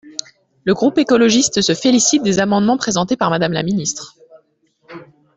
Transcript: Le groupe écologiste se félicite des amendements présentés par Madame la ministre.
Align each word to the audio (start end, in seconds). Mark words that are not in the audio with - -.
Le 0.63 0.73
groupe 0.73 0.97
écologiste 0.97 1.61
se 1.61 1.75
félicite 1.75 2.23
des 2.23 2.39
amendements 2.39 2.75
présentés 2.79 3.15
par 3.17 3.29
Madame 3.29 3.51
la 3.53 3.61
ministre. 3.61 4.15